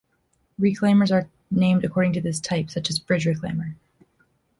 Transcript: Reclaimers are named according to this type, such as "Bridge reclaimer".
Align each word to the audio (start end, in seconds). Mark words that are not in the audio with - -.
Reclaimers 0.59 1.11
are 1.11 1.29
named 1.51 1.85
according 1.85 2.13
to 2.13 2.21
this 2.21 2.39
type, 2.39 2.71
such 2.71 2.89
as 2.89 2.97
"Bridge 2.97 3.27
reclaimer". 3.27 3.75